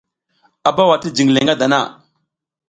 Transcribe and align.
A 0.67 0.69
bawa 0.75 0.95
ti 1.01 1.09
jiƞ 1.15 1.29
le 1.35 1.39
ngadana. 1.45 1.79